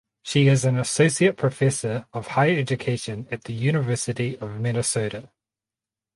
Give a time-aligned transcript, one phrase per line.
[0.23, 5.29] She is an associate professor of Higher Education at the University of Minnesota.